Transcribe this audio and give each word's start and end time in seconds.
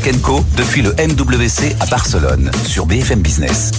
Tech 0.00 0.20
Co 0.22 0.40
depuis 0.56 0.82
le 0.82 0.90
MWC 0.90 1.76
à 1.78 1.86
Barcelone 1.86 2.50
sur 2.66 2.84
BFM 2.84 3.20
Business. 3.20 3.70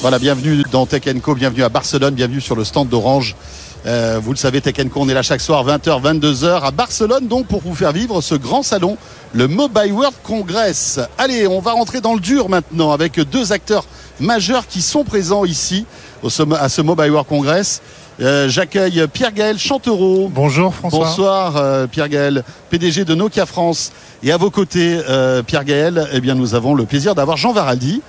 Voilà, 0.00 0.18
bienvenue 0.18 0.62
dans 0.72 0.86
Tech 0.86 1.02
Co, 1.22 1.34
bienvenue 1.34 1.62
à 1.62 1.68
Barcelone, 1.68 2.14
bienvenue 2.14 2.40
sur 2.40 2.56
le 2.56 2.64
stand 2.64 2.88
d'Orange. 2.88 3.36
Euh, 3.84 4.18
vous 4.22 4.30
le 4.30 4.38
savez, 4.38 4.62
Tech 4.62 4.76
Co, 4.88 5.02
on 5.02 5.10
est 5.10 5.14
là 5.14 5.20
chaque 5.20 5.42
soir 5.42 5.66
20h, 5.66 6.00
22h 6.00 6.62
à 6.62 6.70
Barcelone, 6.70 7.28
donc 7.28 7.48
pour 7.48 7.60
vous 7.60 7.74
faire 7.74 7.92
vivre 7.92 8.22
ce 8.22 8.34
grand 8.34 8.62
salon, 8.62 8.96
le 9.34 9.46
Mobile 9.46 9.92
World 9.92 10.16
Congress. 10.22 11.00
Allez, 11.18 11.46
on 11.46 11.60
va 11.60 11.72
rentrer 11.72 12.00
dans 12.00 12.14
le 12.14 12.20
dur 12.20 12.48
maintenant 12.48 12.92
avec 12.92 13.20
deux 13.20 13.52
acteurs 13.52 13.84
majeurs 14.20 14.66
qui 14.66 14.80
sont 14.80 15.04
présents 15.04 15.44
ici 15.44 15.84
au, 16.22 16.28
à 16.54 16.70
ce 16.70 16.80
Mobile 16.80 17.10
World 17.10 17.28
Congress. 17.28 17.82
Euh, 18.20 18.48
J'accueille 18.48 19.06
Pierre-Gaël 19.12 19.58
Chantereau. 19.58 20.30
Bonjour 20.32 20.72
François. 20.72 21.00
Bonsoir 21.00 21.56
euh, 21.56 21.86
Pierre-Gaël, 21.88 22.44
PDG 22.70 23.04
de 23.04 23.14
Nokia 23.14 23.44
France. 23.44 23.90
Et 24.22 24.30
à 24.30 24.36
vos 24.36 24.50
côtés, 24.50 25.00
euh, 25.08 25.42
Pierre-Gaël, 25.42 26.08
eh 26.12 26.20
bien, 26.20 26.34
nous 26.34 26.54
avons 26.54 26.74
le 26.74 26.84
plaisir 26.84 27.14
d'avoir 27.14 27.36
Jean 27.36 27.52
Varaldi. 27.52 28.02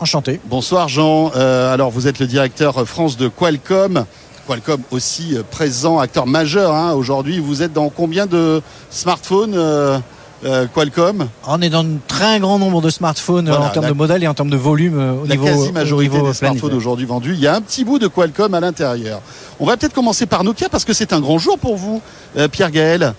Enchanté. 0.00 0.40
Bonsoir 0.44 0.88
Jean. 0.88 1.32
Euh, 1.34 1.72
alors 1.72 1.90
vous 1.90 2.06
êtes 2.06 2.18
le 2.18 2.26
directeur 2.26 2.86
France 2.86 3.16
de 3.16 3.28
Qualcomm. 3.28 4.04
Qualcomm 4.46 4.82
aussi 4.90 5.36
présent, 5.50 5.98
acteur 5.98 6.26
majeur 6.26 6.74
hein, 6.74 6.92
aujourd'hui. 6.92 7.38
Vous 7.38 7.62
êtes 7.62 7.72
dans 7.72 7.88
combien 7.88 8.26
de 8.26 8.62
smartphones 8.90 9.56
euh, 10.44 10.64
euh, 10.64 10.66
Qualcomm 10.72 11.28
On 11.46 11.60
est 11.62 11.70
dans 11.70 11.84
un 11.84 11.98
très 12.06 12.38
grand 12.40 12.58
nombre 12.58 12.80
de 12.80 12.90
smartphones 12.90 13.48
Voilà, 13.48 13.66
en 13.66 13.70
termes 13.70 13.84
la- 13.86 13.90
de 13.92 13.96
modèles 13.96 14.22
et 14.24 14.28
en 14.28 14.34
termes 14.34 14.50
de 14.50 14.56
volume 14.56 14.98
euh, 14.98 15.12
au 15.22 15.26
La 15.26 15.34
niveau 15.36 15.46
quasi-majorité 15.46 16.10
au 16.10 16.18
niveau 16.18 16.28
des 16.28 16.34
smartphones 16.34 16.74
aujourd'hui 16.74 17.06
vendus. 17.06 17.34
Il 17.34 17.40
y 17.40 17.46
a 17.46 17.54
un 17.54 17.60
petit 17.60 17.84
bout 17.84 17.98
de 17.98 18.06
Qualcomm 18.08 18.54
à 18.54 18.60
l'intérieur. 18.60 19.20
On 19.60 19.66
va 19.66 19.76
peut-être 19.76 19.94
commencer 19.94 20.26
par 20.26 20.44
Nokia 20.44 20.68
parce 20.68 20.84
que 20.84 20.92
c'est 20.92 21.12
un 21.12 21.20
grand 21.20 21.38
jour 21.38 21.58
pour 21.58 21.76
vous, 21.76 22.00
euh, 22.36 22.48
Pierre 22.48 22.70
Gaël. 22.70 23.14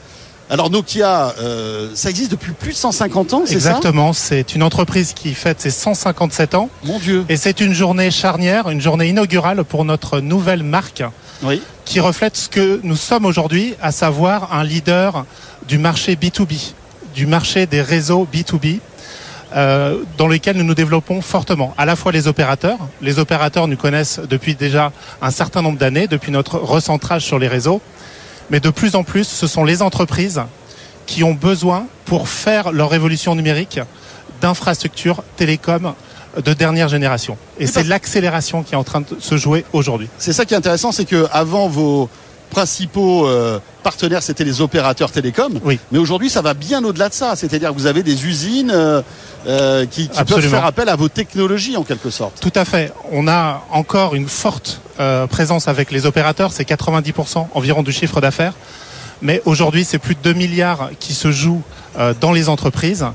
Alors 0.51 0.71
Nokia, 0.71 1.35
euh, 1.41 1.89
ça 1.93 2.09
existe 2.09 2.31
depuis 2.31 2.53
plus 2.53 2.71
de 2.71 2.75
150 2.77 3.33
ans, 3.35 3.41
c'est 3.45 3.59
ça? 3.59 3.69
Exactement, 3.69 4.13
c'est 4.13 4.55
une 4.55 4.63
entreprise 4.63 5.13
qui 5.13 5.35
fête 5.35 5.61
ses 5.61 5.69
157 5.69 6.55
ans 6.55 6.69
Mon 6.85 6.97
Dieu. 6.97 7.23
et 7.29 7.37
c'est 7.37 7.61
une 7.61 7.73
journée 7.73 8.09
charnière, 8.09 8.67
une 8.69 8.81
journée 8.81 9.09
inaugurale 9.09 9.63
pour 9.63 9.85
notre 9.85 10.21
nouvelle 10.21 10.63
marque 10.63 11.03
Oui. 11.43 11.61
qui 11.85 11.99
reflète 11.99 12.35
ce 12.35 12.49
que 12.49 12.79
nous 12.81 12.95
sommes 12.95 13.25
aujourd'hui, 13.25 13.75
à 13.79 13.91
savoir 13.91 14.51
un 14.51 14.63
leader 14.63 15.23
du 15.67 15.77
marché 15.77 16.15
B2B, 16.15 16.71
du 17.19 17.25
marché 17.27 17.65
des 17.65 17.81
réseaux 17.81 18.25
B2B. 18.33 18.79
euh, 19.55 20.03
dans 20.17 20.27
lesquels 20.27 20.55
nous 20.55 20.63
nous 20.63 20.75
développons 20.75 21.21
fortement, 21.21 21.73
à 21.75 21.85
la 21.85 21.95
fois 21.95 22.11
les 22.11 22.27
opérateurs. 22.27 22.77
Les 23.01 23.17
opérateurs 23.17 23.67
nous 23.67 23.75
connaissent 23.77 24.21
depuis 24.29 24.53
déjà 24.53 24.91
un 25.23 25.31
certain 25.31 25.63
nombre 25.63 25.79
d'années, 25.79 26.07
depuis 26.07 26.31
notre 26.31 26.59
recentrage 26.59 27.25
sur 27.25 27.39
les 27.39 27.47
réseaux, 27.47 27.81
mais 28.51 28.59
de 28.59 28.69
plus 28.69 28.95
en 28.95 29.03
plus, 29.03 29.27
ce 29.27 29.47
sont 29.47 29.65
les 29.65 29.81
entreprises 29.81 30.39
qui 31.07 31.23
ont 31.23 31.33
besoin, 31.33 31.87
pour 32.05 32.29
faire 32.29 32.71
leur 32.71 32.91
révolution 32.91 33.33
numérique, 33.33 33.79
d'infrastructures 34.39 35.23
télécom 35.35 35.93
de 36.37 36.53
dernière 36.53 36.87
génération. 36.87 37.35
Et 37.59 37.65
c'est 37.65 37.83
l'accélération 37.83 38.61
qui 38.61 38.75
est 38.75 38.77
en 38.77 38.83
train 38.83 39.01
de 39.01 39.07
se 39.19 39.35
jouer 39.35 39.65
aujourd'hui. 39.73 40.09
C'est 40.19 40.31
ça 40.31 40.45
qui 40.45 40.53
est 40.53 40.57
intéressant, 40.57 40.91
c'est 40.91 41.05
que 41.05 41.25
avant 41.31 41.67
vos 41.67 42.07
principaux 42.49 43.27
euh, 43.27 43.59
partenaires, 43.83 44.23
c'était 44.23 44.43
les 44.43 44.61
opérateurs 44.61 45.11
télécoms. 45.11 45.59
Oui. 45.63 45.79
Mais 45.91 45.99
aujourd'hui, 45.99 46.29
ça 46.29 46.41
va 46.41 46.53
bien 46.53 46.83
au-delà 46.83 47.09
de 47.09 47.13
ça. 47.13 47.35
C'est-à-dire 47.35 47.69
que 47.69 47.75
vous 47.75 47.85
avez 47.85 48.03
des 48.03 48.25
usines 48.25 48.71
euh, 48.71 49.01
euh, 49.47 49.85
qui, 49.85 50.09
qui 50.09 50.23
peuvent 50.23 50.41
faire 50.41 50.65
appel 50.65 50.89
à 50.89 50.95
vos 50.95 51.09
technologies 51.09 51.77
en 51.77 51.83
quelque 51.83 52.09
sorte. 52.09 52.39
Tout 52.41 52.51
à 52.55 52.65
fait. 52.65 52.91
On 53.11 53.27
a 53.27 53.63
encore 53.71 54.15
une 54.15 54.27
forte 54.27 54.81
euh, 54.99 55.27
présence 55.27 55.67
avec 55.67 55.91
les 55.91 56.05
opérateurs, 56.05 56.51
c'est 56.51 56.67
90% 56.67 57.47
environ 57.53 57.83
du 57.83 57.91
chiffre 57.91 58.19
d'affaires. 58.21 58.53
Mais 59.21 59.41
aujourd'hui, 59.45 59.83
c'est 59.85 59.99
plus 59.99 60.15
de 60.15 60.21
2 60.21 60.33
milliards 60.33 60.89
qui 60.99 61.13
se 61.13 61.31
jouent 61.31 61.61
dans 62.21 62.31
les 62.31 62.47
entreprises, 62.47 63.05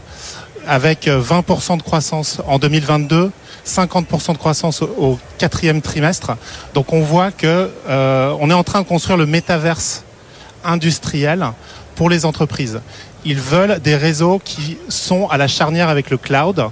avec 0.66 1.08
euh, 1.08 1.20
20% 1.20 1.78
de 1.78 1.82
croissance 1.82 2.40
en 2.46 2.58
2022, 2.58 3.30
50% 3.66 4.32
de 4.32 4.38
croissance 4.38 4.82
au, 4.82 4.86
au 4.98 5.18
quatrième 5.38 5.80
trimestre. 5.82 6.36
Donc 6.74 6.92
on 6.92 7.00
voit 7.02 7.30
que 7.33 7.70
euh, 7.89 8.34
on 8.40 8.50
est 8.50 8.55
en 8.55 8.64
train 8.64 8.83
de 8.83 8.86
construire 8.86 9.16
le 9.16 9.27
métaverse 9.27 10.05
industriel 10.64 11.46
pour 11.94 12.11
les 12.11 12.24
entreprises. 12.24 12.80
Ils 13.24 13.40
veulent 13.40 13.80
des 13.80 13.96
réseaux 13.96 14.40
qui 14.44 14.77
sont 14.89 15.28
à 15.28 15.36
la 15.36 15.48
charnière 15.48 15.89
avec 15.89 16.11
le 16.11 16.16
cloud 16.18 16.66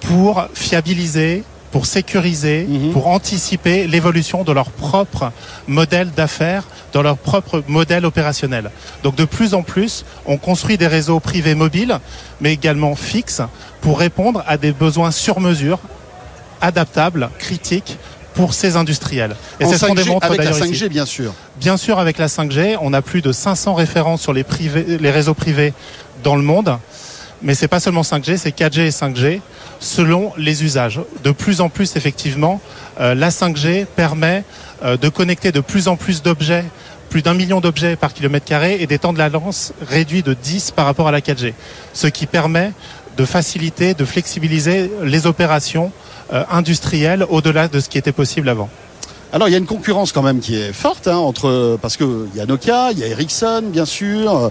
pour 0.00 0.46
fiabiliser, 0.54 1.42
pour 1.72 1.84
sécuriser, 1.86 2.64
Mhm. 2.68 2.92
pour 2.92 3.08
anticiper 3.08 3.86
l'évolution 3.86 4.44
de 4.44 4.52
leur 4.52 4.70
propre 4.70 5.32
modèle 5.66 6.10
d'affaires, 6.10 6.62
de 6.94 7.00
leur 7.00 7.18
propre 7.18 7.62
modèle 7.66 8.06
opérationnel. 8.06 8.70
Donc 9.02 9.16
de 9.16 9.24
plus 9.24 9.52
en 9.52 9.62
plus, 9.62 10.04
on 10.24 10.38
construit 10.38 10.78
des 10.78 10.86
réseaux 10.86 11.20
privés 11.20 11.54
mobiles, 11.54 11.98
mais 12.40 12.52
également 12.52 12.94
fixes, 12.94 13.42
pour 13.82 13.98
répondre 13.98 14.42
à 14.46 14.56
des 14.56 14.72
besoins 14.72 15.10
sur 15.10 15.40
mesure, 15.40 15.78
adaptables, 16.60 17.30
critiques 17.38 17.98
pour 18.34 18.52
ces 18.52 18.76
industriels. 18.76 19.34
Et 19.60 19.64
c'est 19.64 19.78
ce 19.78 19.86
qu'on 19.86 19.94
5G, 19.94 20.04
démontre 20.04 20.26
avec 20.26 20.38
la 20.38 20.50
d'ailleurs 20.50 20.66
5G, 20.66 20.72
ici. 20.74 20.88
bien 20.88 21.06
sûr. 21.06 21.32
Bien 21.58 21.76
sûr, 21.76 21.98
avec 21.98 22.18
la 22.18 22.26
5G, 22.26 22.76
on 22.82 22.92
a 22.92 23.00
plus 23.00 23.22
de 23.22 23.32
500 23.32 23.74
références 23.74 24.20
sur 24.20 24.34
les, 24.34 24.44
privés, 24.44 24.98
les 25.00 25.10
réseaux 25.10 25.34
privés 25.34 25.72
dans 26.22 26.36
le 26.36 26.42
monde. 26.42 26.78
Mais 27.42 27.54
c'est 27.54 27.68
pas 27.68 27.80
seulement 27.80 28.02
5G, 28.02 28.36
c'est 28.36 28.56
4G 28.56 28.80
et 28.80 28.90
5G 28.90 29.40
selon 29.80 30.32
les 30.36 30.64
usages. 30.64 31.00
De 31.24 31.30
plus 31.30 31.60
en 31.60 31.68
plus, 31.68 31.96
effectivement, 31.96 32.60
euh, 33.00 33.14
la 33.14 33.30
5G 33.30 33.86
permet 33.86 34.44
euh, 34.84 34.96
de 34.96 35.08
connecter 35.08 35.52
de 35.52 35.60
plus 35.60 35.88
en 35.88 35.96
plus 35.96 36.22
d'objets, 36.22 36.64
plus 37.10 37.22
d'un 37.22 37.34
million 37.34 37.60
d'objets 37.60 37.96
par 37.96 38.12
kilomètre 38.12 38.46
carré 38.46 38.78
et 38.80 38.86
des 38.86 38.98
temps 38.98 39.12
de 39.12 39.18
latence 39.18 39.72
réduits 39.86 40.22
de 40.22 40.34
10 40.34 40.72
par 40.72 40.86
rapport 40.86 41.08
à 41.08 41.12
la 41.12 41.20
4G. 41.20 41.52
Ce 41.92 42.06
qui 42.06 42.26
permet 42.26 42.72
de 43.16 43.24
faciliter, 43.24 43.94
de 43.94 44.04
flexibiliser 44.04 44.90
les 45.02 45.26
opérations 45.26 45.92
euh, 46.32 46.44
industrielles 46.50 47.24
au-delà 47.28 47.68
de 47.68 47.80
ce 47.80 47.88
qui 47.88 47.98
était 47.98 48.12
possible 48.12 48.48
avant. 48.48 48.68
Alors 49.32 49.48
il 49.48 49.52
y 49.52 49.54
a 49.54 49.58
une 49.58 49.66
concurrence 49.66 50.12
quand 50.12 50.22
même 50.22 50.38
qui 50.40 50.54
est 50.56 50.72
forte 50.72 51.08
hein, 51.08 51.16
entre 51.16 51.78
parce 51.82 51.96
que 51.96 52.26
il 52.32 52.38
y 52.38 52.40
a 52.40 52.46
Nokia, 52.46 52.92
il 52.92 52.98
y 53.00 53.04
a 53.04 53.08
Ericsson 53.08 53.62
bien 53.66 53.84
sûr, 53.84 54.50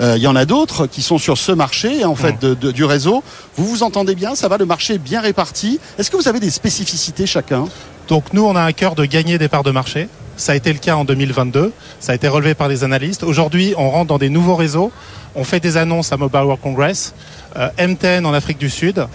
euh, 0.00 0.14
il 0.16 0.22
y 0.22 0.26
en 0.28 0.36
a 0.36 0.44
d'autres 0.44 0.86
qui 0.86 1.02
sont 1.02 1.18
sur 1.18 1.36
ce 1.36 1.52
marché 1.52 2.04
en 2.04 2.14
fait 2.14 2.40
de- 2.40 2.54
de- 2.54 2.70
du 2.70 2.84
réseau. 2.84 3.22
Vous 3.56 3.66
vous 3.66 3.82
entendez 3.82 4.14
bien, 4.14 4.34
ça 4.36 4.46
va, 4.48 4.58
le 4.58 4.64
marché 4.64 4.94
est 4.94 4.98
bien 4.98 5.20
réparti. 5.20 5.80
Est-ce 5.98 6.10
que 6.10 6.16
vous 6.16 6.28
avez 6.28 6.38
des 6.40 6.50
spécificités 6.50 7.26
chacun? 7.26 7.64
Donc 8.08 8.32
nous, 8.32 8.44
on 8.44 8.54
a 8.56 8.62
à 8.62 8.72
cœur 8.72 8.94
de 8.94 9.04
gagner 9.04 9.38
des 9.38 9.48
parts 9.48 9.64
de 9.64 9.70
marché. 9.72 10.08
Ça 10.42 10.50
a 10.50 10.54
été 10.56 10.72
le 10.72 10.80
cas 10.80 10.96
en 10.96 11.04
2022. 11.04 11.72
Ça 12.00 12.10
a 12.10 12.14
été 12.16 12.26
relevé 12.26 12.54
par 12.54 12.66
les 12.66 12.82
analystes. 12.82 13.22
Aujourd'hui, 13.22 13.74
on 13.76 13.90
rentre 13.90 14.08
dans 14.08 14.18
des 14.18 14.28
nouveaux 14.28 14.56
réseaux. 14.56 14.90
On 15.36 15.44
fait 15.44 15.60
des 15.60 15.76
annonces 15.76 16.12
à 16.12 16.16
Mobile 16.16 16.40
World 16.40 16.60
Congress. 16.60 17.14
Euh, 17.54 17.68
MTN 17.78 18.26
en 18.26 18.34
Afrique 18.34 18.58
du 18.58 18.68
Sud. 18.68 19.06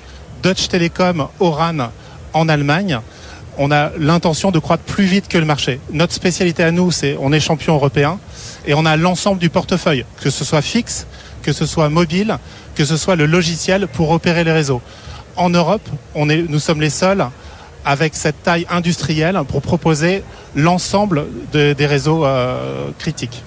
Deutsche 0.42 0.70
Telekom, 0.70 1.28
Oran 1.42 1.90
en 2.32 2.48
Allemagne. 2.48 3.02
On 3.58 3.72
a 3.72 3.92
l'intention 4.00 4.52
de 4.52 4.60
croître 4.60 4.84
plus 4.84 5.04
vite 5.04 5.28
que 5.28 5.38
le 5.38 5.44
marché. 5.44 5.82
Notre 5.92 6.14
spécialité 6.14 6.64
à 6.64 6.72
nous, 6.72 6.92
c'est 6.92 7.18
on 7.20 7.34
est 7.34 7.42
champion 7.42 7.76
européen 7.76 8.20
et 8.66 8.74
on 8.74 8.86
a 8.86 8.96
l'ensemble 8.96 9.42
du 9.42 9.50
portefeuille, 9.50 10.06
que 10.22 10.30
ce 10.30 10.46
soit 10.46 10.62
fixe, 10.62 11.08
que 11.44 11.52
ce 11.52 11.66
soit 11.66 11.90
mobile, 11.90 12.38
que 12.74 12.86
ce 12.86 12.96
soit 12.96 13.18
le 13.18 13.26
logiciel 13.26 13.90
pour 13.90 14.12
opérer 14.12 14.46
les 14.46 14.54
réseaux. 14.54 14.82
En 15.36 15.50
Europe, 15.50 15.86
nous 16.16 16.60
sommes 16.60 16.80
les 16.80 16.90
seuls 16.90 17.28
avec 17.88 18.16
cette 18.16 18.44
taille 18.44 18.68
industrielle 18.70 19.40
pour 19.48 19.62
proposer 19.62 20.24
l'ensemble 20.56 21.26
de- 21.54 21.74
des 21.74 21.86
réseaux 21.86 22.26
euh, 22.26 22.90
critiques. 23.00 23.44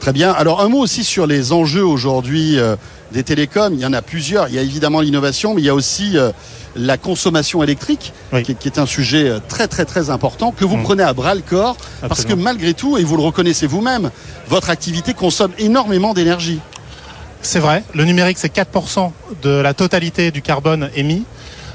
Très 0.00 0.12
bien. 0.12 0.30
Alors 0.32 0.60
un 0.60 0.68
mot 0.68 0.78
aussi 0.78 1.04
sur 1.04 1.26
les 1.26 1.52
enjeux 1.52 1.84
aujourd'hui 1.84 2.58
euh, 2.58 2.76
des 3.12 3.22
télécoms. 3.22 3.72
Il 3.74 3.80
y 3.80 3.86
en 3.86 3.92
a 3.92 4.02
plusieurs. 4.02 4.48
Il 4.48 4.54
y 4.54 4.58
a 4.58 4.62
évidemment 4.62 5.00
l'innovation, 5.00 5.54
mais 5.54 5.60
il 5.62 5.64
y 5.64 5.68
a 5.70 5.74
aussi 5.74 6.16
euh, 6.16 6.30
la 6.74 6.96
consommation 6.98 7.62
électrique, 7.62 8.12
Oui. 8.32 8.42
qui, 8.42 8.54
qui 8.54 8.68
est 8.68 8.78
un 8.78 8.86
sujet 8.86 9.32
très 9.48 9.66
très 9.68 9.84
très 9.84 10.10
important 10.10 10.52
que 10.52 10.64
vous 10.64 10.76
Mm. 10.76 10.82
prenez 10.82 11.02
à 11.02 11.12
bras 11.12 11.34
le 11.34 11.40
corps, 11.42 11.76
parce 12.08 12.24
que 12.24 12.34
malgré 12.34 12.74
tout, 12.74 12.98
et 12.98 13.04
vous 13.04 13.16
le 13.16 13.22
reconnaissez 13.22 13.66
vous-même, 13.66 14.10
votre 14.48 14.70
activité 14.70 15.12
consomme 15.14 15.52
énormément 15.58 16.12
d'énergie. 16.14 16.60
C'est 17.42 17.60
vrai, 17.60 17.82
le 17.94 18.04
numérique 18.04 18.38
c'est 18.38 18.52
4% 18.54 19.12
de 19.42 19.50
la 19.50 19.72
totalité 19.72 20.30
du 20.30 20.42
carbone 20.42 20.90
émis, 20.94 21.22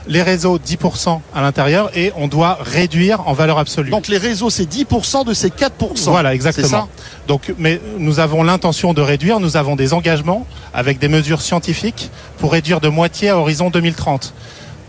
les 0.07 0.21
réseaux 0.21 0.57
10% 0.57 1.19
à 1.33 1.41
l'intérieur 1.41 1.95
et 1.95 2.11
on 2.15 2.27
doit 2.27 2.57
réduire 2.61 3.27
en 3.27 3.33
valeur 3.33 3.59
absolue. 3.59 3.91
Donc 3.91 4.07
les 4.07 4.17
réseaux, 4.17 4.49
c'est 4.49 4.71
10% 4.71 5.25
de 5.25 5.33
ces 5.33 5.49
4%. 5.49 5.69
Voilà, 6.05 6.33
exactement. 6.33 6.67
ça 6.67 6.87
Donc, 7.27 7.53
mais 7.57 7.79
nous 7.97 8.19
avons 8.19 8.43
l'intention 8.43 8.93
de 8.93 9.01
réduire, 9.01 9.39
nous 9.39 9.57
avons 9.57 9.75
des 9.75 9.93
engagements 9.93 10.45
avec 10.73 10.99
des 10.99 11.07
mesures 11.07 11.41
scientifiques 11.41 12.09
pour 12.37 12.51
réduire 12.51 12.81
de 12.81 12.89
moitié 12.89 13.29
à 13.29 13.37
horizon 13.37 13.69
2030. 13.69 14.33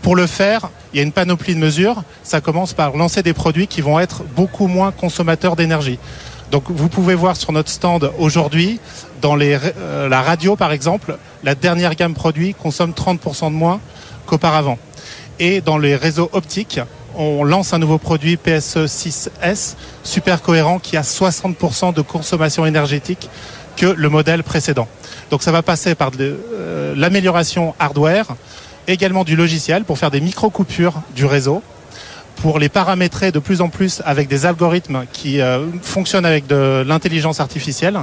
Pour 0.01 0.15
le 0.15 0.27
faire, 0.27 0.69
il 0.93 0.97
y 0.97 0.99
a 0.99 1.03
une 1.03 1.13
panoplie 1.13 1.55
de 1.55 1.59
mesures. 1.59 2.03
Ça 2.23 2.41
commence 2.41 2.73
par 2.73 2.97
lancer 2.97 3.23
des 3.23 3.33
produits 3.33 3.67
qui 3.67 3.81
vont 3.81 3.99
être 3.99 4.23
beaucoup 4.35 4.67
moins 4.67 4.91
consommateurs 4.91 5.55
d'énergie. 5.55 5.97
Donc 6.51 6.65
vous 6.67 6.89
pouvez 6.89 7.15
voir 7.15 7.35
sur 7.35 7.51
notre 7.51 7.69
stand 7.69 8.11
aujourd'hui, 8.19 8.79
dans 9.21 9.35
les, 9.35 9.57
euh, 9.77 10.09
la 10.09 10.21
radio 10.21 10.55
par 10.55 10.71
exemple, 10.71 11.17
la 11.43 11.55
dernière 11.55 11.95
gamme 11.95 12.13
produit 12.13 12.53
consomme 12.53 12.91
30% 12.91 13.45
de 13.45 13.55
moins 13.55 13.79
qu'auparavant. 14.25 14.77
Et 15.45 15.59
dans 15.59 15.77
les 15.77 15.97
réseaux 15.97 16.29
optiques, 16.31 16.79
on 17.17 17.43
lance 17.43 17.73
un 17.73 17.77
nouveau 17.77 17.97
produit 17.97 18.37
PSE 18.37 18.85
6S, 18.85 19.75
super 20.01 20.41
cohérent, 20.41 20.79
qui 20.79 20.95
a 20.95 21.01
60% 21.01 21.93
de 21.93 22.01
consommation 22.01 22.65
énergétique 22.65 23.29
que 23.75 23.87
le 23.87 24.07
modèle 24.07 24.41
précédent. 24.43 24.87
Donc 25.31 25.43
ça 25.43 25.51
va 25.51 25.61
passer 25.61 25.95
par 25.95 26.11
euh, 26.17 26.93
l'amélioration 26.95 27.75
hardware, 27.77 28.27
également 28.87 29.25
du 29.25 29.35
logiciel 29.35 29.83
pour 29.83 29.97
faire 29.97 30.11
des 30.11 30.21
micro-coupures 30.21 31.01
du 31.13 31.25
réseau, 31.25 31.61
pour 32.37 32.57
les 32.57 32.69
paramétrer 32.69 33.33
de 33.33 33.39
plus 33.39 33.59
en 33.59 33.67
plus 33.67 34.01
avec 34.05 34.29
des 34.29 34.45
algorithmes 34.45 35.03
qui 35.11 35.41
euh, 35.41 35.65
fonctionnent 35.81 36.25
avec 36.25 36.47
de 36.47 36.85
l'intelligence 36.87 37.41
artificielle. 37.41 37.99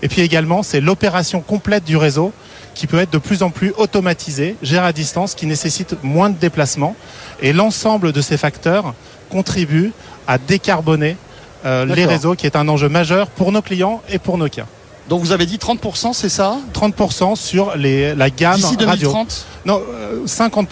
Et 0.00 0.08
puis 0.08 0.22
également, 0.22 0.62
c'est 0.62 0.80
l'opération 0.80 1.42
complète 1.42 1.84
du 1.84 1.98
réseau 1.98 2.32
qui 2.74 2.86
peut 2.86 2.98
être 2.98 3.12
de 3.12 3.18
plus 3.18 3.42
en 3.42 3.50
plus 3.50 3.72
automatisée, 3.76 4.56
gérée 4.62 4.86
à 4.86 4.92
distance, 4.92 5.34
qui 5.34 5.46
nécessite 5.46 5.96
moins 6.02 6.30
de 6.30 6.36
déplacements. 6.36 6.96
Et 7.42 7.52
l'ensemble 7.52 8.12
de 8.12 8.20
ces 8.20 8.36
facteurs 8.36 8.94
contribuent 9.30 9.92
à 10.26 10.38
décarboner 10.38 11.16
euh, 11.64 11.84
les 11.84 12.06
réseaux, 12.06 12.34
qui 12.34 12.46
est 12.46 12.56
un 12.56 12.68
enjeu 12.68 12.88
majeur 12.88 13.26
pour 13.28 13.52
nos 13.52 13.62
clients 13.62 14.02
et 14.08 14.18
pour 14.18 14.38
Nokia. 14.38 14.66
Donc 15.10 15.20
vous 15.20 15.32
avez 15.32 15.44
dit 15.44 15.56
30%, 15.56 16.12
c'est 16.12 16.28
ça? 16.28 16.56
30% 16.72 17.34
sur 17.34 17.76
les, 17.76 18.14
la 18.14 18.30
gamme 18.30 18.54
D'ici 18.56 18.76
radio. 18.76 19.10
2030 19.10 19.46
Non, 19.66 19.80
euh, 19.92 20.24
50%. 20.24 20.66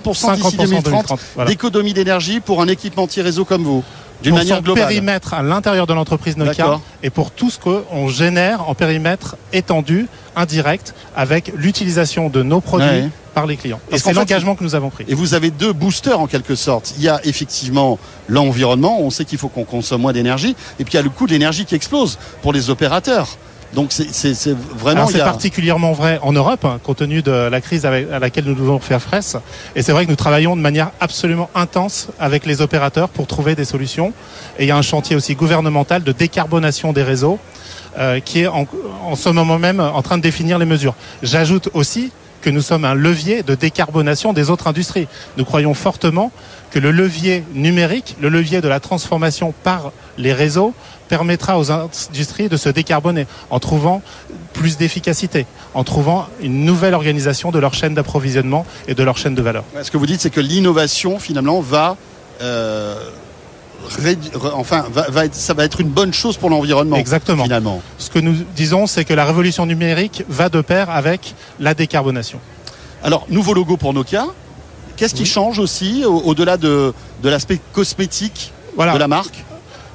50% 0.00 0.36
d'ici 0.36 0.56
2030 0.56 1.18
voilà. 1.34 1.50
d'économie 1.50 1.92
d'énergie 1.92 2.40
pour 2.40 2.62
un 2.62 2.68
équipementier 2.68 3.22
réseau 3.22 3.44
comme 3.44 3.62
vous, 3.62 3.84
d'une 4.22 4.34
manière 4.34 4.56
son 4.56 4.62
globale. 4.62 4.86
périmètre 4.86 5.34
à 5.34 5.42
l'intérieur 5.42 5.86
de 5.86 5.92
l'entreprise 5.92 6.36
Nokia 6.38 6.80
et 7.02 7.10
pour 7.10 7.30
tout 7.30 7.50
ce 7.50 7.58
qu'on 7.58 8.08
génère 8.08 8.68
en 8.68 8.74
périmètre 8.74 9.36
étendu, 9.52 10.08
indirect, 10.36 10.94
avec 11.16 11.52
l'utilisation 11.56 12.28
de 12.28 12.42
nos 12.42 12.60
produits 12.60 12.86
Ouais. 12.88 13.08
par 13.34 13.46
les 13.46 13.56
clients. 13.56 13.80
Parce 13.90 14.02
et 14.02 14.04
c'est 14.04 14.12
l'engagement 14.12 14.54
que 14.54 14.62
nous 14.64 14.74
avons 14.74 14.90
pris. 14.90 15.04
Et 15.08 15.14
vous 15.14 15.34
avez 15.34 15.50
deux 15.50 15.72
boosters 15.72 16.18
en 16.20 16.26
quelque 16.26 16.54
sorte. 16.54 16.94
Il 16.98 17.02
y 17.02 17.08
a 17.08 17.20
effectivement 17.24 17.98
l'environnement, 18.28 19.00
on 19.00 19.10
sait 19.10 19.24
qu'il 19.24 19.38
faut 19.38 19.48
qu'on 19.48 19.64
consomme 19.64 20.02
moins 20.02 20.12
d'énergie, 20.12 20.54
et 20.78 20.84
puis 20.84 20.92
il 20.94 20.96
y 20.96 21.00
a 21.00 21.02
le 21.02 21.10
coût 21.10 21.26
de 21.26 21.32
l'énergie 21.32 21.64
qui 21.64 21.74
explose 21.74 22.18
pour 22.42 22.52
les 22.52 22.70
opérateurs. 22.70 23.36
Donc 23.74 23.90
c'est- 23.92 24.50
vraiment... 24.76 25.06
C'est 25.08 25.20
a- 25.20 25.24
particulièrement 25.24 25.92
vrai 25.92 26.18
en 26.22 26.32
Europe, 26.32 26.64
hein, 26.64 26.78
compte 26.82 26.98
tenu 26.98 27.22
de 27.22 27.30
la 27.32 27.60
crise 27.60 27.84
avec- 27.86 28.08
à 28.12 28.18
laquelle 28.18 28.44
nous 28.44 28.54
devons 28.54 28.78
faire 28.78 29.02
face. 29.02 29.36
Et 29.74 29.82
c'est 29.82 29.92
vrai 29.92 30.04
que 30.04 30.10
nous 30.10 30.16
travaillons 30.16 30.56
de 30.56 30.60
manière 30.60 30.90
absolument 31.00 31.50
intense 31.54 32.08
avec 32.20 32.46
les 32.46 32.60
opérateurs 32.62 33.08
pour 33.08 33.26
trouver 33.26 33.54
des 33.54 33.64
solutions. 33.64 34.12
Et 34.58 34.64
il 34.64 34.68
y 34.68 34.70
a 34.70 34.76
un 34.76 34.82
chantier 34.82 35.16
aussi 35.16 35.34
gouvernemental 35.34 36.02
de 36.04 36.12
décarbonation 36.12 36.92
des 36.92 37.02
réseaux 37.02 37.38
euh, 37.98 38.20
qui 38.20 38.40
est 38.40 38.46
en, 38.46 38.66
en 39.04 39.16
ce 39.16 39.28
moment 39.28 39.58
même 39.58 39.80
en 39.80 40.02
train 40.02 40.18
de 40.18 40.22
définir 40.22 40.58
les 40.58 40.66
mesures. 40.66 40.94
J'ajoute 41.22 41.68
aussi 41.74 42.12
que 42.42 42.50
nous 42.50 42.60
sommes 42.60 42.84
un 42.84 42.94
levier 42.94 43.42
de 43.42 43.54
décarbonation 43.54 44.32
des 44.34 44.50
autres 44.50 44.66
industries. 44.66 45.08
Nous 45.38 45.44
croyons 45.46 45.72
fortement 45.72 46.30
que 46.70 46.78
le 46.78 46.90
levier 46.90 47.42
numérique, 47.54 48.16
le 48.20 48.28
levier 48.28 48.60
de 48.60 48.68
la 48.68 48.80
transformation 48.80 49.54
par 49.62 49.92
les 50.18 50.32
réseaux, 50.34 50.74
permettra 51.08 51.58
aux 51.58 51.70
industries 51.70 52.48
de 52.48 52.56
se 52.56 52.68
décarboner 52.68 53.26
en 53.50 53.58
trouvant 53.60 54.02
plus 54.52 54.76
d'efficacité, 54.76 55.46
en 55.74 55.84
trouvant 55.84 56.26
une 56.40 56.64
nouvelle 56.64 56.94
organisation 56.94 57.50
de 57.50 57.58
leur 57.58 57.74
chaîne 57.74 57.94
d'approvisionnement 57.94 58.64
et 58.88 58.94
de 58.94 59.02
leur 59.02 59.16
chaîne 59.18 59.34
de 59.34 59.42
valeur. 59.42 59.64
Ce 59.82 59.90
que 59.90 59.96
vous 59.96 60.06
dites, 60.06 60.20
c'est 60.20 60.30
que 60.30 60.40
l'innovation 60.40 61.18
finalement 61.18 61.60
va... 61.60 61.96
euh, 62.42 62.96
enfin, 64.54 64.86
va, 64.92 65.10
va 65.10 65.24
être, 65.26 65.34
ça 65.34 65.54
va 65.54 65.64
être 65.64 65.80
une 65.80 65.88
bonne 65.88 66.12
chose 66.14 66.36
pour 66.36 66.50
l'environnement. 66.50 66.96
Exactement. 66.96 67.42
Finalement. 67.44 67.82
Ce 67.98 68.10
que 68.10 68.18
nous 68.18 68.34
disons, 68.56 68.86
c'est 68.86 69.04
que 69.04 69.14
la 69.14 69.24
révolution 69.24 69.66
numérique 69.66 70.24
va 70.28 70.48
de 70.48 70.60
pair 70.60 70.90
avec 70.90 71.34
la 71.60 71.74
décarbonation. 71.74 72.40
Alors, 73.02 73.26
nouveau 73.28 73.52
logo 73.54 73.76
pour 73.76 73.92
Nokia. 73.92 74.26
Qu'est-ce 74.96 75.14
qui 75.14 75.26
change 75.26 75.58
aussi 75.58 76.04
au- 76.06 76.20
au-delà 76.20 76.56
de, 76.56 76.94
de 77.22 77.28
l'aspect 77.28 77.60
cosmétique 77.72 78.52
Voilà, 78.76 78.94
de 78.94 78.98
la 78.98 79.08
marque? 79.08 79.44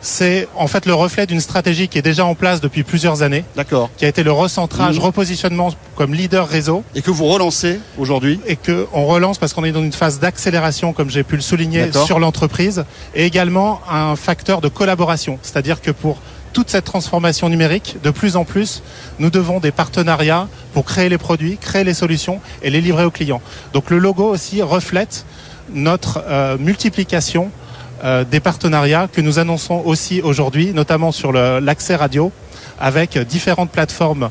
C'est 0.02 0.48
en 0.56 0.68
fait 0.68 0.86
le 0.86 0.94
reflet 0.94 1.26
d'une 1.26 1.40
stratégie 1.42 1.88
qui 1.88 1.98
est 1.98 2.02
déjà 2.02 2.26
en 2.26 2.36
place 2.36 2.62
depuis 2.62 2.84
plusieurs 2.84 3.22
années, 3.22 3.44
D'accord. 3.56 3.90
qui 3.98 4.06
a 4.06 4.08
été 4.08 4.24
le 4.24 4.32
recentrage, 4.32 4.98
Mhm. 4.98 5.04
repositionnement 5.04 5.70
comme 5.96 6.14
leader 6.14 6.48
réseau 6.48 6.84
Et 6.96 7.02
que 7.02 7.12
vous 7.12 7.26
relancez 7.26 7.80
aujourd'hui 7.98 8.40
et 8.48 8.56
que 8.56 8.88
on 8.94 9.06
relance 9.06 9.38
parce 9.38 9.54
qu'on 9.54 9.64
est 9.66 9.72
dans 9.72 9.84
une 9.84 9.92
phase 9.94 10.20
d'accélération, 10.20 10.94
comme 10.94 11.10
j'ai 11.10 11.24
pu 11.24 11.36
le 11.36 11.42
souligner, 11.42 11.92
sur 12.06 12.20
l'entreprise, 12.20 12.86
et 13.16 13.26
également 13.26 13.82
un 13.90 14.16
facteur 14.16 14.62
de 14.62 14.68
collaboration. 14.70 15.38
C'est-à-dire 15.42 15.82
que 15.82 15.92
pour 15.92 16.18
toute 16.54 16.70
cette 16.70 16.86
transformation 16.86 17.48
numérique, 17.50 17.98
de 18.04 18.10
plus 18.10 18.36
en 18.36 18.44
plus, 18.44 18.82
nous 19.20 19.30
devons 19.30 19.60
des 19.60 19.72
partenariats 19.72 20.48
pour 20.74 20.84
créer 20.86 21.08
les 21.10 21.18
produits, 21.20 21.58
créer 21.58 21.84
les 21.84 21.94
solutions 21.94 22.40
et 22.64 22.70
les 22.72 22.82
livrer 22.82 23.04
aux 23.06 23.12
clients. 23.12 23.42
Donc 23.74 23.90
le 23.92 24.00
logo 24.00 24.24
aussi 24.26 24.62
reflète 24.64 25.26
notre 25.72 26.24
euh, 26.28 26.58
multiplication 26.58 27.52
euh, 28.04 28.24
des 28.24 28.40
partenariats 28.40 29.08
que 29.12 29.22
nous 29.22 29.40
annonçons 29.40 29.82
aussi 29.86 30.22
aujourd'hui, 30.22 30.74
notamment 30.74 31.12
sur 31.12 31.32
l'accès 31.32 31.96
radio, 31.96 32.32
avec 32.80 33.18
différentes 33.18 33.72
plateformes 33.72 34.30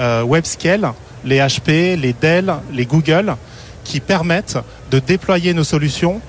euh, 0.00 0.22
web-scale, 0.22 0.92
les 1.24 1.38
HP, 1.38 1.96
les 2.00 2.14
Dell, 2.18 2.54
les 2.72 2.86
Google, 2.86 3.36
qui 3.84 4.00
permettent 4.00 4.58
de 4.90 4.98
déployer 4.98 5.52
nos 5.54 5.64
solutions 5.64 6.20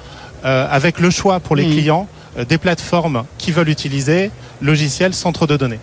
euh, 0.43 0.67
avec 0.69 0.99
le 0.99 1.09
choix 1.09 1.39
pour 1.39 1.55
les 1.55 1.65
Mhm. 1.65 1.71
clients 1.71 2.07
euh, 2.37 2.45
des 2.45 2.57
plateformes 2.57 3.23
qui 3.37 3.51
veulent 3.51 3.69
utiliser 3.69 4.31
logiciels 4.61 5.13
centres 5.13 5.47
de 5.47 5.55
données. 5.57 5.79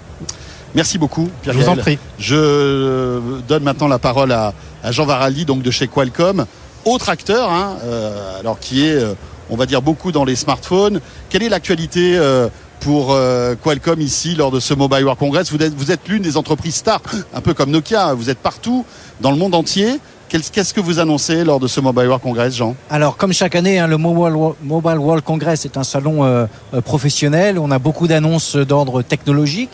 Merci 0.74 0.98
beaucoup, 0.98 1.28
Je 1.44 1.50
Pierre 1.50 1.54
vous 1.64 1.68
en 1.70 1.76
prie. 1.76 1.98
Je 2.18 3.40
donne 3.48 3.62
maintenant 3.62 3.88
la 3.88 3.98
parole 3.98 4.32
à, 4.32 4.52
Jean 4.90 5.06
Varaldi, 5.06 5.44
donc 5.44 5.62
de 5.62 5.70
chez 5.70 5.88
Qualcomm, 5.88 6.44
autre 6.84 7.08
acteur, 7.08 7.50
hein, 7.50 7.76
euh, 7.84 8.40
alors 8.40 8.58
qui 8.60 8.86
est, 8.86 9.02
on 9.50 9.56
va 9.56 9.66
dire, 9.66 9.82
beaucoup 9.82 10.12
dans 10.12 10.24
les 10.24 10.36
smartphones. 10.36 11.00
Quelle 11.30 11.42
est 11.42 11.48
l'actualité 11.48 12.16
euh, 12.16 12.48
pour 12.80 13.12
euh, 13.12 13.54
Qualcomm 13.54 14.00
ici 14.00 14.34
lors 14.34 14.50
de 14.50 14.60
ce 14.60 14.74
Mobile 14.74 15.04
World 15.04 15.18
Congress? 15.18 15.52
Vous 15.52 15.90
êtes, 15.92 16.08
l'une 16.08 16.22
des 16.22 16.36
entreprises 16.36 16.76
stars, 16.76 17.02
un 17.34 17.40
peu 17.40 17.54
comme 17.54 17.70
Nokia. 17.70 18.14
Vous 18.14 18.30
êtes 18.30 18.38
partout 18.38 18.84
dans 19.20 19.30
le 19.30 19.36
monde 19.36 19.54
entier. 19.54 19.98
Qu'est-ce 20.28 20.74
que 20.74 20.80
vous 20.80 20.98
annoncez 20.98 21.42
lors 21.42 21.58
de 21.58 21.66
ce 21.66 21.80
Mobile 21.80 22.04
World 22.04 22.22
Congress, 22.22 22.54
Jean? 22.54 22.76
Alors, 22.90 23.16
comme 23.16 23.32
chaque 23.32 23.54
année, 23.54 23.78
hein, 23.78 23.86
le 23.86 23.96
Mobile, 23.96 24.36
Wo- 24.36 24.56
Mobile 24.62 24.98
World 24.98 25.24
Congress 25.24 25.64
est 25.64 25.78
un 25.78 25.84
salon 25.84 26.22
euh, 26.22 26.44
professionnel. 26.84 27.58
On 27.58 27.70
a 27.70 27.78
beaucoup 27.78 28.06
d'annonces 28.06 28.54
d'ordre 28.56 29.00
technologique. 29.00 29.70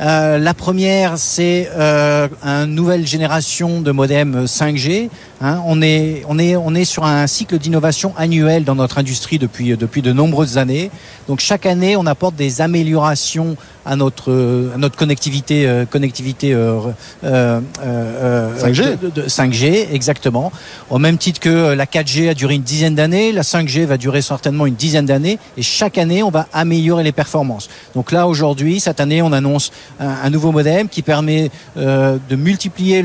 Euh, 0.00 0.38
la 0.38 0.54
première, 0.54 1.16
c'est 1.16 1.68
euh, 1.76 2.26
une 2.42 2.74
nouvelle 2.74 3.06
génération 3.06 3.80
de 3.80 3.92
modems 3.92 4.46
5G. 4.46 5.10
hein. 5.40 5.60
on, 5.66 5.80
est, 5.80 6.24
on, 6.28 6.38
est, 6.38 6.56
on 6.56 6.74
est 6.74 6.84
sur 6.84 7.04
un 7.04 7.26
cycle 7.28 7.58
d'innovation 7.58 8.12
annuel 8.16 8.64
dans 8.64 8.74
notre 8.74 8.98
industrie 8.98 9.38
depuis, 9.38 9.76
depuis 9.76 10.02
de 10.02 10.12
nombreuses 10.12 10.58
années. 10.58 10.90
Donc 11.28 11.38
chaque 11.40 11.66
année, 11.66 11.94
on 11.96 12.06
apporte 12.06 12.34
des 12.34 12.60
améliorations 12.62 13.56
à 13.84 13.94
notre, 13.96 14.70
à 14.74 14.78
notre 14.78 14.96
connectivité, 14.96 15.66
euh, 15.66 15.84
connectivité 15.84 16.52
euh, 16.52 16.78
euh, 17.24 17.60
euh, 17.84 18.56
5G. 18.56 18.96
de- 18.98 19.10
de- 19.10 19.28
5G, 19.28 19.88
exactement. 19.92 20.52
Au 20.90 20.98
même 20.98 21.18
titre 21.18 21.38
que 21.40 21.72
la 21.74 21.86
4G 21.86 22.28
a 22.30 22.34
duré 22.34 22.54
une 22.54 22.62
dizaine 22.62 22.94
d'années, 22.94 23.30
la 23.32 23.42
5G 23.42 23.84
va 23.84 23.96
durer 23.98 24.22
certainement 24.22 24.66
une 24.66 24.74
dizaine 24.76 25.06
d'années, 25.06 25.38
et 25.56 25.62
chaque 25.62 25.98
année, 25.98 26.22
on 26.22 26.30
va 26.30 26.46
améliorer 26.52 27.02
les 27.04 27.12
performances. 27.12 27.68
Donc 27.94 28.10
là, 28.12 28.26
aujourd'hui, 28.28 28.78
cette 28.80 29.00
année, 29.00 29.20
on 29.20 29.32
annonce 29.32 29.70
un, 30.00 30.30
nouveau 30.30 30.52
modem 30.52 30.88
qui 30.88 31.02
permet 31.02 31.50
euh, 31.76 32.16
de 32.28 32.36
multiplier 32.36 33.02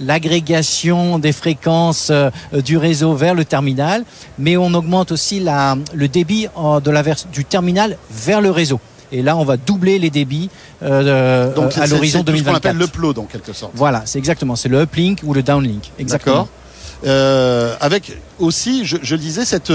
l'agrégation 0.00 1.18
des 1.18 1.32
fréquences 1.32 2.08
euh, 2.10 2.30
du 2.64 2.76
réseau 2.76 3.14
vers 3.14 3.34
le 3.34 3.44
terminal, 3.44 4.04
mais 4.38 4.56
on 4.56 4.72
augmente 4.74 5.12
aussi 5.12 5.40
la, 5.40 5.76
le 5.94 6.08
débit 6.08 6.48
euh, 6.58 6.80
de 6.80 6.90
la 6.90 7.02
du 7.32 7.44
terminal 7.44 7.96
vers 8.10 8.40
le 8.40 8.50
réseau. 8.50 8.80
Et 9.14 9.20
là, 9.22 9.36
on 9.36 9.44
va 9.44 9.56
doubler 9.58 9.98
les 9.98 10.08
débits 10.08 10.48
euh, 10.82 11.52
Donc 11.54 11.72
c'est 11.72 11.80
à 11.80 11.86
c'est- 11.86 11.90
l'horizon 11.94 12.20
c'est 12.20 12.32
tout 12.32 12.38
ce 12.38 12.42
qu'on 12.44 12.52
2024. 12.52 12.56
appelle 12.66 12.76
le 12.78 12.86
plot, 12.86 13.18
en 13.18 13.24
quelque 13.24 13.52
sorte. 13.52 13.72
Voilà, 13.74 14.02
c'est 14.06 14.18
exactement, 14.18 14.56
c'est 14.56 14.70
le 14.70 14.80
uplink 14.82 15.20
ou 15.24 15.34
le 15.34 15.42
downlink. 15.42 15.90
Exactement. 15.98 16.48
D'accord. 17.04 17.76
Avec 17.80 18.16
aussi, 18.38 18.84
je, 18.86 18.96
je 19.02 19.14
le 19.14 19.20
disais, 19.20 19.44
cette, 19.44 19.72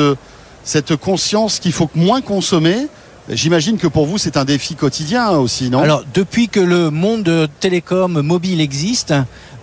cette 0.63 0.95
conscience 0.95 1.59
qu'il 1.59 1.71
faut 1.73 1.89
moins 1.93 2.21
consommer. 2.21 2.87
J'imagine 3.29 3.77
que 3.77 3.87
pour 3.87 4.05
vous, 4.05 4.17
c'est 4.17 4.37
un 4.37 4.45
défi 4.45 4.75
quotidien 4.75 5.29
aussi, 5.31 5.69
non? 5.69 5.79
Alors, 5.81 6.03
depuis 6.13 6.47
que 6.47 6.61
le 6.61 6.89
monde 6.91 7.49
télécom 7.59 8.21
mobile 8.21 8.61
existe, 8.61 9.13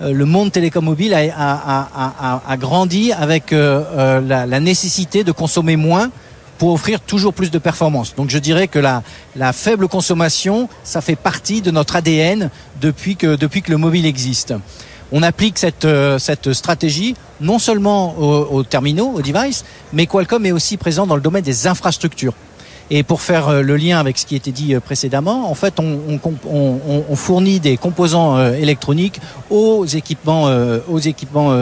euh, 0.02 0.12
le 0.12 0.24
monde 0.26 0.52
télécom 0.52 0.84
mobile 0.84 1.14
a, 1.14 1.20
a- 1.34 1.88
a- 1.94 2.42
a- 2.46 2.56
grandi 2.58 3.12
avec 3.12 3.54
euh, 3.54 3.82
euh, 3.96 4.20
la, 4.20 4.44
la 4.44 4.60
nécessité 4.60 5.24
de 5.24 5.32
consommer 5.32 5.76
moins 5.76 6.10
pour 6.58 6.72
offrir 6.72 7.00
toujours 7.00 7.32
plus 7.32 7.50
de 7.50 7.58
performance. 7.58 8.14
Donc 8.14 8.28
je 8.28 8.38
dirais 8.38 8.68
que 8.68 8.78
la, 8.78 9.02
la 9.34 9.54
faible 9.54 9.88
consommation, 9.88 10.68
ça 10.84 11.00
fait 11.00 11.16
partie 11.16 11.62
de 11.62 11.70
notre 11.70 11.96
ADN 11.96 12.50
depuis 12.82 13.16
que, 13.16 13.34
depuis 13.34 13.62
que 13.62 13.70
le 13.70 13.78
mobile 13.78 14.04
existe. 14.04 14.52
On 15.10 15.22
applique 15.22 15.58
cette, 15.58 15.86
cette 16.18 16.52
stratégie 16.52 17.14
non 17.40 17.58
seulement 17.58 18.14
aux, 18.18 18.58
aux 18.58 18.62
terminaux, 18.62 19.12
aux 19.14 19.22
devices, 19.22 19.64
mais 19.92 20.06
Qualcomm 20.06 20.44
est 20.46 20.52
aussi 20.52 20.76
présent 20.76 21.06
dans 21.06 21.16
le 21.16 21.20
domaine 21.22 21.42
des 21.42 21.66
infrastructures. 21.66 22.34
Et 22.90 23.02
pour 23.02 23.22
faire 23.22 23.48
euh, 23.48 23.62
le 23.62 23.76
lien 23.76 23.98
avec 23.98 24.18
ce 24.18 24.26
qui 24.26 24.36
était 24.36 24.52
dit 24.52 24.74
euh, 24.74 24.80
précédemment, 24.80 25.50
en 25.50 25.54
fait, 25.54 25.80
on, 25.80 27.16
fournit 27.16 27.60
des 27.60 27.76
composants 27.76 28.36
euh, 28.36 28.52
électroniques 28.52 29.20
aux 29.50 29.86
équipements, 29.86 30.48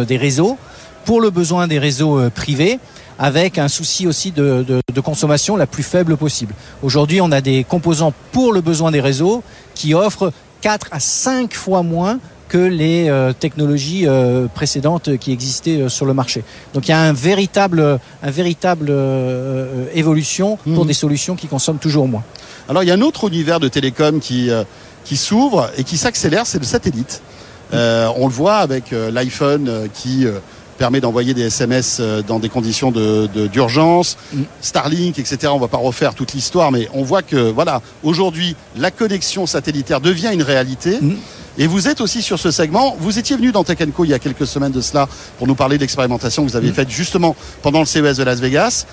des 0.05 0.17
réseaux 0.17 0.59
pour 1.05 1.21
le 1.21 1.31
besoin 1.31 1.67
des 1.67 1.79
réseaux 1.79 2.31
privés 2.31 2.79
avec 3.19 3.59
un 3.59 3.69
souci 3.69 4.07
aussi 4.07 4.31
de, 4.33 4.81
consommation 5.05 5.57
la 5.57 5.67
plus 5.67 5.83
faible 5.83 6.17
possible. 6.17 6.55
Aujourd'hui, 6.83 7.21
on 7.21 7.31
a 7.33 7.41
des 7.41 7.64
composants 7.64 8.12
pour 8.33 8.52
le 8.52 8.61
besoin 8.61 8.91
des 8.91 9.00
réseaux 9.00 9.43
qui 9.75 9.95
offrent 9.95 10.33
4 10.62 10.88
à 10.93 11.00
5 11.00 11.55
fois 11.55 11.83
moins 11.83 12.19
que 12.52 12.59
les 12.59 13.09
euh, 13.09 13.32
technologies 13.32 14.04
euh, 14.06 14.47
précédentes 14.59 15.16
qui 15.16 15.32
existaient 15.32 15.80
euh, 15.80 15.88
sur 15.88 16.04
le 16.04 16.12
marché. 16.12 16.44
Donc 16.75 16.87
il 16.87 16.90
y 16.90 16.94
a 16.94 17.00
un 17.00 17.14
véritable, 17.14 17.99
un 18.23 18.30
véritable 18.30 18.92
évolution 19.94 20.59
pour 20.75 20.82
Mhm. 20.85 20.87
des 20.87 20.92
solutions 21.04 21.35
qui 21.37 21.47
consomment 21.49 21.78
toujours 21.78 22.06
moins. 22.09 22.25
Alors 22.68 22.82
il 22.82 22.88
y 22.88 22.92
a 22.92 22.94
un 22.94 23.00
autre 23.00 23.28
univers 23.28 23.59
de 23.61 23.68
télécom 23.68 24.21
qui, 24.21 24.50
qui 25.04 25.16
s'ouvre 25.16 25.71
et 25.78 25.85
qui 25.85 25.97
s'accélère, 25.97 26.47
c'est 26.47 26.59
le 26.59 26.64
satellite. 26.64 27.23
Euh, 27.73 28.06
on 28.16 28.26
le 28.26 28.32
voit 28.32 28.56
avec 28.56 28.92
euh, 28.92 29.11
l'iPhone 29.11 29.66
euh, 29.68 29.87
qui 29.92 30.26
permet 30.78 31.00
d'envoyer 31.00 31.32
des 31.32 31.42
SMS 31.47 32.00
dans 32.26 32.38
des 32.38 32.49
conditions 32.49 32.90
de- 32.90 33.28
de- 33.35 33.47
d'urgence, 33.47 34.16
Mm. 34.35 34.42
Starlink, 34.61 35.18
etc. 35.18 35.37
On 35.54 35.59
va 35.59 35.68
pas 35.68 35.78
refaire 35.78 36.14
toute 36.14 36.32
l'histoire, 36.35 36.73
mais 36.73 36.88
on 36.92 37.02
voit 37.02 37.23
que 37.23 37.50
voilà, 37.50 37.80
aujourd'hui, 38.02 38.56
la 38.76 38.90
connexion 38.90 39.47
satellitaire 39.47 40.00
devient 40.00 40.30
une 40.32 40.42
réalité. 40.42 40.99
Mm. 41.00 41.16
Et 41.59 41.66
vous 41.66 41.87
êtes 41.88 42.00
aussi 42.00 42.23
sur 42.23 42.38
ce 42.38 42.50
segment. 42.50 42.97
Vous 42.99 43.18
étiez 43.18 43.37
venu 43.37 43.52
dans 43.52 43.62
Tech 43.64 43.78
Co 43.94 44.04
il 44.04 44.11
y 44.11 44.14
a 44.14 44.18
quelques 44.18 44.47
semaines 44.47 44.73
de 44.73 44.80
cela 44.80 45.06
pour 45.38 45.47
nous 45.47 45.54
parler 45.54 45.76
de 45.76 45.82
l'expérimentation 45.82 46.44
que 46.44 46.50
vous 46.50 46.56
aviez 46.56 46.71
Mm. 46.71 46.75
faite 46.75 46.90
justement 46.90 47.37
pendant 47.62 47.80
le 47.80 47.85
CES 47.87 48.16
de 48.16 48.23
Las 48.25 48.40
Vegas. 48.40 48.87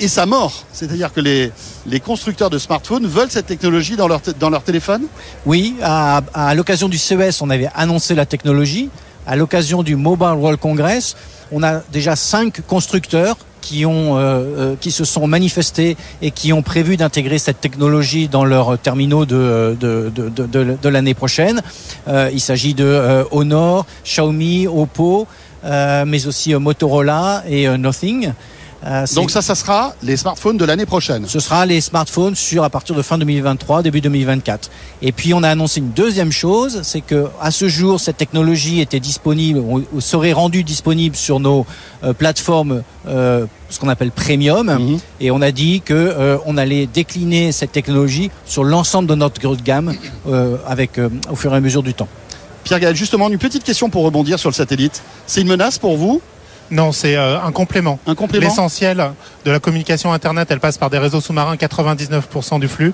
Et 0.00 0.08
ça 0.08 0.26
mord. 0.26 0.64
C'est-à-dire 0.72 1.12
que 1.12 1.20
les, 1.20 1.52
les 1.86 2.00
constructeurs 2.00 2.50
de 2.50 2.58
smartphones 2.58 3.06
veulent 3.06 3.30
cette 3.30 3.46
technologie 3.46 3.96
dans 3.96 4.08
leur, 4.08 4.20
dans 4.40 4.50
leur 4.50 4.62
téléphone? 4.62 5.02
Oui, 5.46 5.76
à, 5.82 6.20
à 6.34 6.54
l'occasion 6.54 6.88
du 6.88 6.98
CES, 6.98 7.40
on 7.42 7.50
avait 7.50 7.70
annoncé 7.74 8.14
la 8.14 8.26
technologie. 8.26 8.90
À 9.26 9.36
l'occasion 9.36 9.82
du 9.82 9.94
Mobile 9.96 10.34
World 10.36 10.58
Congress, 10.60 11.16
on 11.52 11.62
a 11.62 11.80
déjà 11.92 12.16
cinq 12.16 12.60
constructeurs 12.66 13.36
qui, 13.64 13.86
ont, 13.86 14.16
euh, 14.16 14.20
euh, 14.20 14.74
qui 14.82 14.90
se 14.90 15.04
sont 15.04 15.26
manifestés 15.26 15.96
et 16.20 16.30
qui 16.38 16.52
ont 16.52 16.62
prévu 16.62 16.96
d'intégrer 16.98 17.38
cette 17.38 17.60
technologie 17.66 18.28
dans 18.28 18.44
leurs 18.44 18.78
terminaux 18.78 19.24
de, 19.24 19.74
de, 19.84 20.12
de, 20.14 20.28
de, 20.28 20.76
de- 20.82 20.88
l'année 20.94 21.14
prochaine. 21.14 21.62
Euh, 22.06 22.30
il 22.32 22.40
s'agit 22.48 22.74
de 22.74 22.84
euh, 22.84 23.24
Honor, 23.30 23.86
Xiaomi, 24.04 24.66
Oppo, 24.68 25.26
euh, 25.64 26.04
mais 26.06 26.26
aussi 26.26 26.52
euh, 26.52 26.58
Motorola 26.60 27.42
et 27.48 27.66
euh, 27.66 27.78
Nothing. 27.78 28.32
Euh, 28.86 29.06
Donc 29.14 29.30
ça, 29.30 29.40
ça 29.40 29.54
sera 29.54 29.94
les 30.02 30.16
smartphones 30.16 30.56
de 30.56 30.64
l'année 30.64 30.84
prochaine. 30.84 31.26
ce 31.26 31.40
sera 31.40 31.64
les 31.64 31.80
smartphones 31.80 32.34
sur 32.34 32.64
à 32.64 32.70
partir 32.70 32.94
de 32.94 33.02
fin 33.02 33.16
2023, 33.16 33.82
début 33.82 34.00
2024. 34.00 34.70
Et 35.00 35.12
puis 35.12 35.32
on 35.32 35.42
a 35.42 35.48
annoncé 35.48 35.80
une 35.80 35.90
deuxième 35.90 36.32
chose, 36.32 36.80
c'est 36.82 37.00
que 37.00 37.26
à 37.40 37.50
ce 37.50 37.68
jour 37.68 37.98
cette 37.98 38.18
technologie 38.18 38.80
était 38.80 39.00
disponible, 39.00 39.62
serait 40.00 40.32
rendue 40.32 40.64
disponible 40.64 41.16
sur 41.16 41.40
nos 41.40 41.66
euh, 42.02 42.12
plateformes, 42.12 42.82
euh, 43.08 43.46
ce 43.70 43.78
qu'on 43.78 43.88
appelle 43.88 44.10
premium. 44.10 44.66
Mhm. 44.66 44.98
Et 45.20 45.30
on 45.30 45.40
a 45.40 45.50
dit 45.50 45.80
que 45.80 46.38
on 46.46 46.56
allait 46.58 46.86
décliner 46.86 47.52
cette 47.52 47.72
technologie 47.72 48.30
sur 48.44 48.64
l'ensemble 48.64 49.08
de 49.08 49.14
notre 49.14 49.40
gamme 49.62 49.94
avec 50.66 51.00
au 51.30 51.36
fur 51.36 51.52
et 51.52 51.56
à 51.56 51.60
mesure 51.60 51.82
du 51.82 51.94
temps. 51.94 52.08
Pierre 52.64 52.80
Gaël, 52.80 52.96
justement, 52.96 53.28
une 53.28 53.38
petite 53.38 53.62
question 53.62 53.90
pour 53.90 54.04
rebondir 54.04 54.38
sur 54.38 54.48
le 54.48 54.54
satellite. 54.54 55.02
C'est 55.26 55.42
une 55.42 55.48
menace 55.48 55.78
pour 55.78 55.96
vous 55.96 56.20
Non, 56.74 56.90
c'est 56.90 57.14
euh, 57.14 57.40
un 57.40 57.52
complément. 57.52 58.00
Un 58.04 58.16
complément? 58.16 58.48
L'essentiel 58.48 59.12
de 59.44 59.50
la 59.52 59.60
communication 59.60 60.12
Internet, 60.12 60.48
elle 60.50 60.58
passe 60.58 60.76
par 60.76 60.90
des 60.90 60.98
réseaux 60.98 61.20
sous-marins, 61.20 61.54
99% 61.54 62.58
du 62.58 62.66
flux. 62.66 62.92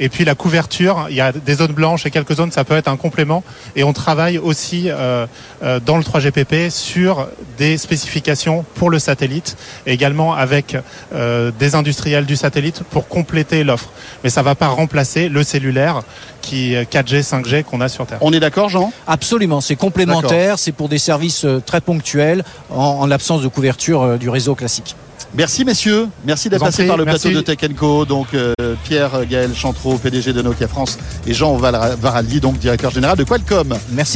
Et 0.00 0.08
puis 0.08 0.24
la 0.24 0.34
couverture, 0.34 1.06
il 1.08 1.16
y 1.16 1.20
a 1.20 1.32
des 1.32 1.54
zones 1.54 1.72
blanches 1.72 2.06
et 2.06 2.10
quelques 2.10 2.34
zones, 2.34 2.50
ça 2.50 2.64
peut 2.64 2.76
être 2.76 2.88
un 2.88 2.96
complément. 2.96 3.44
Et 3.76 3.84
on 3.84 3.92
travaille 3.92 4.38
aussi 4.38 4.90
euh, 4.90 5.26
euh, 5.62 5.80
dans 5.80 5.96
le 5.96 6.02
3GPP 6.02 6.70
sur 6.70 7.28
des 7.58 7.78
spécifications 7.78 8.64
pour 8.74 8.90
le 8.90 8.98
satellite, 8.98 9.56
et 9.86 9.92
également 9.92 10.34
avec 10.34 10.76
euh, 11.14 11.50
des 11.58 11.74
industriels 11.74 12.26
du 12.26 12.36
satellite 12.36 12.82
pour 12.90 13.08
compléter 13.08 13.64
l'offre. 13.64 13.90
Mais 14.24 14.30
ça 14.30 14.42
va 14.42 14.54
pas 14.54 14.68
remplacer 14.68 15.28
le 15.28 15.42
cellulaire 15.42 16.02
qui 16.42 16.74
4G, 16.74 17.22
5G 17.22 17.62
qu'on 17.64 17.80
a 17.80 17.88
sur 17.88 18.06
Terre. 18.06 18.18
On 18.20 18.32
est 18.32 18.40
d'accord, 18.40 18.68
Jean? 18.68 18.92
Absolument, 19.06 19.60
c'est 19.60 19.76
complémentaire, 19.76 20.58
c'est 20.58 20.72
pour 20.72 20.88
des 20.88 20.98
services 20.98 21.46
très 21.64 21.80
ponctuels 21.80 22.44
en, 22.70 22.76
en 22.76 23.06
l'absence 23.06 23.42
de 23.42 23.48
couverture 23.48 24.18
du 24.18 24.28
réseau 24.28 24.54
classique. 24.54 24.94
Merci 25.36 25.64
messieurs, 25.64 26.08
merci 26.24 26.48
d'être 26.48 26.60
passé 26.60 26.86
par 26.86 26.96
le 26.96 27.04
merci. 27.04 27.28
plateau 27.28 27.40
de 27.40 27.54
Tech 27.54 27.74
Co. 27.76 28.04
Donc 28.04 28.34
euh, 28.34 28.52
Pierre 28.84 29.26
Gaël 29.26 29.52
Chantreau, 29.54 29.98
PDG 29.98 30.32
de 30.32 30.42
Nokia 30.42 30.68
France, 30.68 30.96
et 31.26 31.34
Jean 31.34 31.56
Varaldi, 31.56 32.40
donc 32.40 32.58
directeur 32.58 32.92
général 32.92 33.16
de 33.18 33.24
Qualcomm. 33.24 33.74
Merci. 33.90 34.12